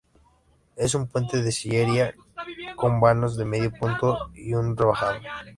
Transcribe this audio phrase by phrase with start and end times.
[0.77, 2.15] Es un puente de sillería
[2.75, 5.19] con vanos de medio punto y uno rebajado.